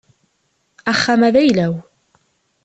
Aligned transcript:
Axxam-a 0.91 1.29
d 1.33 1.35
ayla-w. 1.41 1.73